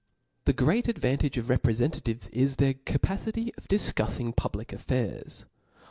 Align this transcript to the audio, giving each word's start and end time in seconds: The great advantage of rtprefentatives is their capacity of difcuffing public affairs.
The 0.45 0.53
great 0.53 0.87
advantage 0.87 1.37
of 1.37 1.45
rtprefentatives 1.45 2.27
is 2.33 2.55
their 2.55 2.73
capacity 2.73 3.53
of 3.53 3.67
difcuffing 3.67 4.35
public 4.35 4.73
affairs. 4.73 5.45